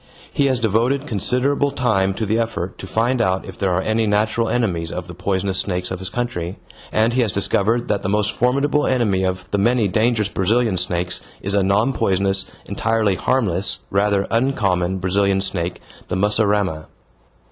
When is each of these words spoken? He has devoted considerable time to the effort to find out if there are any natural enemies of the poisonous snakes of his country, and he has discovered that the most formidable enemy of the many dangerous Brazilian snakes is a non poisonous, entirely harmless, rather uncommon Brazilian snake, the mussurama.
He 0.33 0.47
has 0.47 0.59
devoted 0.59 1.05
considerable 1.05 1.69
time 1.69 2.15
to 2.15 2.25
the 2.25 2.39
effort 2.39 2.79
to 2.79 2.87
find 2.87 3.21
out 3.21 3.45
if 3.45 3.55
there 3.59 3.69
are 3.71 3.83
any 3.83 4.07
natural 4.07 4.49
enemies 4.49 4.91
of 4.91 5.05
the 5.05 5.13
poisonous 5.13 5.59
snakes 5.59 5.91
of 5.91 5.99
his 5.99 6.09
country, 6.09 6.57
and 6.91 7.13
he 7.13 7.21
has 7.21 7.31
discovered 7.31 7.87
that 7.87 8.01
the 8.01 8.09
most 8.09 8.31
formidable 8.31 8.87
enemy 8.87 9.23
of 9.23 9.45
the 9.51 9.59
many 9.59 9.87
dangerous 9.87 10.27
Brazilian 10.29 10.77
snakes 10.77 11.21
is 11.39 11.53
a 11.53 11.61
non 11.61 11.93
poisonous, 11.93 12.45
entirely 12.65 13.13
harmless, 13.13 13.81
rather 13.91 14.25
uncommon 14.31 14.97
Brazilian 14.97 15.39
snake, 15.39 15.79
the 16.07 16.15
mussurama. 16.17 16.87